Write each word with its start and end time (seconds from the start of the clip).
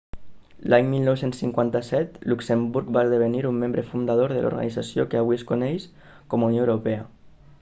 l'any 0.73 0.87
1957 0.93 2.23
luxemburg 2.31 2.89
va 2.97 3.03
esdevenir 3.07 3.43
membre 3.65 3.85
fundador 3.91 4.33
de 4.37 4.41
l'organització 4.47 5.05
que 5.11 5.21
avui 5.23 5.41
es 5.41 5.47
coneix 5.53 5.89
com 6.33 6.47
a 6.49 6.53
unió 6.53 6.65
europea 6.67 7.05